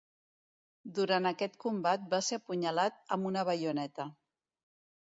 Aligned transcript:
Durant 0.99 1.31
aquest 1.33 1.59
combat 1.67 2.09
va 2.15 2.23
ser 2.31 2.41
apunyalat 2.41 3.01
amb 3.19 3.31
una 3.33 3.47
baioneta. 3.55 4.11